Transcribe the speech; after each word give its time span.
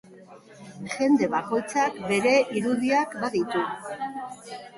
Jende 0.93 1.27
bakoitzak 1.33 1.99
bere 2.13 2.33
irudiak 2.61 3.15
baditu. 3.27 3.63